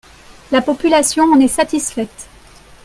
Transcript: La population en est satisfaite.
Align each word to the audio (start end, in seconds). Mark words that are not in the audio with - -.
La 0.51 0.63
population 0.63 1.25
en 1.31 1.39
est 1.39 1.47
satisfaite. 1.47 2.27